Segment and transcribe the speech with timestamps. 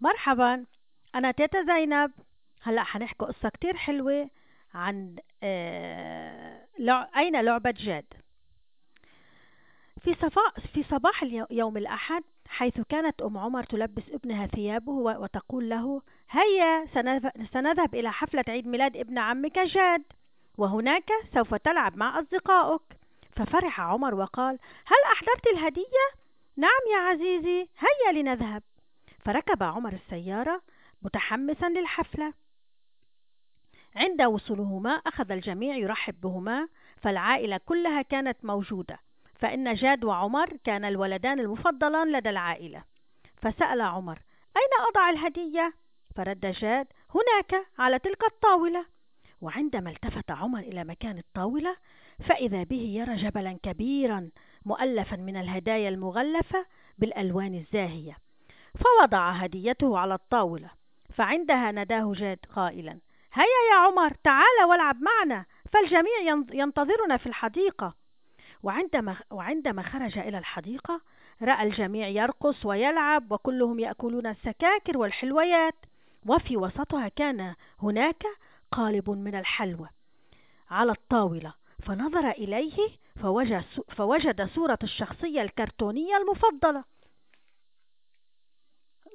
[0.00, 0.64] مرحبا.
[1.14, 2.12] أنا تيتا زينب.
[2.62, 4.30] هلأ حنحكي قصة كتير حلوة
[4.74, 6.66] عن آه،
[7.16, 8.04] أين لعبة جاد؟
[10.00, 16.02] في صفاء في صباح يوم الأحد حيث كانت أم عمر تلبس ابنها ثيابه وتقول له
[16.30, 20.02] هيا سنذ- سنذهب إلى حفلة عيد ميلاد ابن عمك جاد
[20.58, 22.82] وهناك سوف تلعب مع أصدقائك.
[23.36, 26.06] ففرح عمر وقال هل أحضرت الهدية؟
[26.56, 28.62] نعم يا عزيزي هيا لنذهب.
[29.24, 30.62] فركب عمر السيارة
[31.02, 32.32] متحمسا للحفلة.
[33.96, 38.98] عند وصولهما أخذ الجميع يرحب بهما فالعائلة كلها كانت موجودة
[39.34, 42.84] فإن جاد وعمر كان الولدان المفضلان لدى العائلة.
[43.36, 44.18] فسأل عمر
[44.56, 45.74] أين أضع الهدية؟
[46.16, 48.86] فرد جاد هناك على تلك الطاولة.
[49.40, 51.76] وعندما التفت عمر إلى مكان الطاولة
[52.28, 54.30] فإذا به يرى جبلا كبيرا
[54.64, 56.66] مؤلفا من الهدايا المغلفة
[56.98, 58.16] بالألوان الزاهية.
[58.78, 60.70] فوضع هديته على الطاولة
[61.14, 62.98] فعندها نداه جاد قائلا
[63.32, 67.94] هيا يا عمر تعال والعب معنا فالجميع ين- ينتظرنا في الحديقة.
[68.62, 71.00] وعندما, وعندما خرج إلى الحديقة
[71.42, 75.74] رأى الجميع يرقص ويلعب وكلهم يأكلون السكاكر والحلويات
[76.26, 78.22] وفي وسطها كان هناك
[78.72, 79.88] قالب من الحلوى
[80.70, 82.88] على الطاولة فنظر إليه
[83.96, 86.84] فوجد صورة الشخصية الكرتونية المفضلة.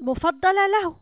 [0.00, 0.96] المفضلة له.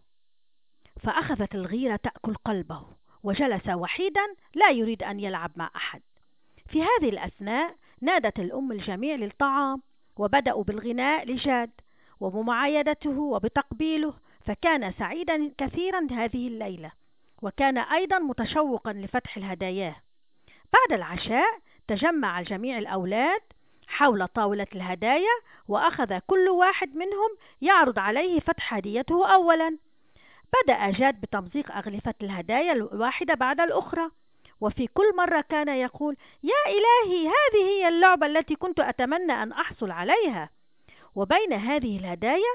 [1.02, 2.86] فأخذت الغيرة تأكل قلبه
[3.22, 6.02] وجلس وحيدا لا يريد أن يلعب مع أحد.
[6.68, 9.82] في هذه الأثناء نادت الأم الجميع للطعام
[10.16, 11.70] وبدأوا بالغناء لجاد
[12.20, 16.92] وبمعايدته وبتقبيله فكان سعيدا كثيرا هذه الليلة
[17.42, 19.96] وكان أيضا متشوقا لفتح الهداياه
[20.72, 23.40] بعد العشاء تجمع جميع الأولاد
[23.86, 29.78] حول طاولة الهدايا وأخذ كل واحد منهم يعرض عليه فتح هديته أولا.
[30.62, 34.10] بدأ جاد بتمزيق أغلفة الهدايا الواحدة بعد الأخرى.
[34.60, 39.90] وفي كل مرة كان يقول يا إلهي هذه هي اللعبة التي كنت أتمنى أن أحصل
[39.90, 40.50] عليها.
[41.14, 42.54] وبين هذه الهدايا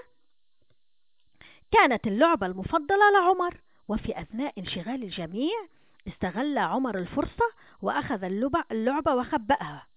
[1.72, 3.58] كانت اللعبة المفضلة لعمر.
[3.88, 5.68] وفي أثناء انشغال الجميع
[6.08, 7.46] استغل عمر الفرصة
[7.82, 8.24] وأخذ
[8.72, 9.88] اللعبة, وخبأها.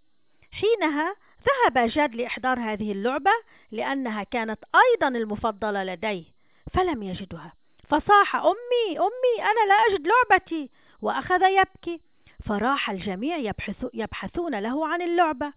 [0.53, 3.31] حينها ذهب جاد لإحضار هذه اللعبة
[3.73, 6.25] لأنها كانت أيضا المفضلة لديه
[6.73, 7.53] فلم يجدها.
[7.89, 10.71] فصاح أمي أمي أنا لا أجد لعبتي.
[11.03, 12.01] وأخذ يبكي.
[12.45, 15.53] فراح الجميع يبحث يبحثون له عن اللعبة.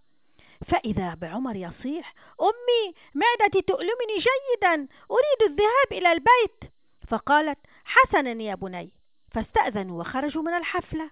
[0.66, 6.72] فإذا بعمر يصيح أمي معدتي تؤلمني جيدا أريد الذهاب إلى البيت.
[7.08, 8.90] فقالت حسنا يا بني.
[9.30, 11.10] فاستأذنوا وخرجوا من الحفلة.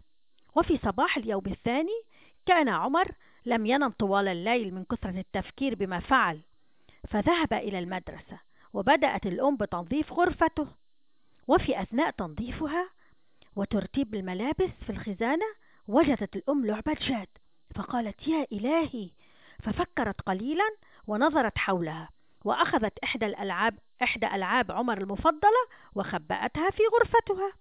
[0.56, 2.02] وفي صباح اليوم الثاني
[2.46, 3.08] كان عمر
[3.46, 6.40] لم ينم طوال الليل من كثرة التفكير بما فعل
[7.08, 8.40] فذهب إلى المدرسة
[8.72, 10.68] وبدأت الأم بتنظيف غرفته.
[11.48, 12.90] وفي أثناء تنظيفها
[13.56, 15.44] وترتيب الملابس في الخزانة
[15.88, 17.28] وجدت الأم لعبة جاد
[17.74, 19.10] فقالت يا إلهي!
[19.62, 20.64] ففكرت قليلا
[21.06, 22.08] ونظرت حولها
[22.44, 25.62] وأخذت إحدى الألعاب إحدى ألعاب عمر المفضلة
[25.94, 27.52] وخبأتها في غرفتها.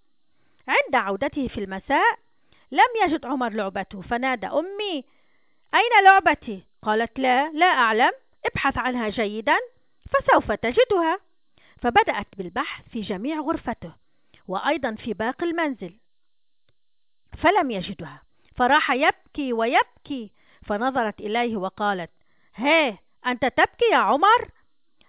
[0.68, 2.18] عند عودته في المساء
[2.72, 5.04] لم يجد عمر لعبته فنادى أمي!
[5.74, 8.12] أين لعبتي؟ قالت لا لا أعلم
[8.46, 9.56] ابحث عنها جيدا
[10.10, 11.20] فسوف تجدها
[11.82, 13.92] فبدأت بالبحث في جميع غرفته
[14.48, 15.98] وأيضا في باقي المنزل
[17.38, 18.22] فلم يجدها
[18.56, 20.32] فراح يبكي ويبكي
[20.66, 22.10] فنظرت إليه وقالت
[22.54, 24.50] هيه أنت تبكي يا عمر؟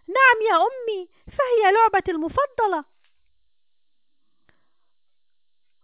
[0.07, 2.85] نعم يا أمي فهي لعبتي المفضلة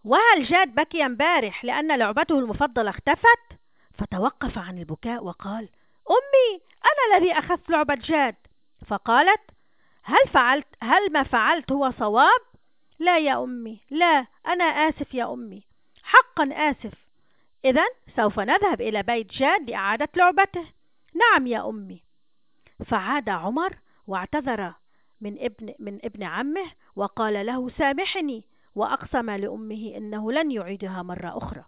[0.04, 3.59] وهل جاد بكي امبارح لأن لعبته المفضلة اختفت؟
[4.00, 5.70] فتوقف عن البكاء وقال
[6.10, 8.36] أمي أنا الذي أخذت لعبة جاد.
[8.88, 9.42] فقالت
[10.04, 12.42] هل فعلت هل ما فعلت هو صواب؟
[13.00, 15.64] لا يا أمي لا أنا آسف يا أمي
[16.04, 16.94] حقا آسف.
[17.66, 17.84] إذا
[18.16, 20.66] سوف نذهب إلى بيت جاد لإعادة لعبته.
[21.16, 22.02] نعم يا أمي.
[22.86, 23.78] فعاد عمر
[24.08, 24.74] واعتذر
[25.22, 28.44] من ابن من ابن عمه وقال له سامحني
[28.76, 31.66] وأقسم لأمه أنه لن يعيدها مرة أخرى.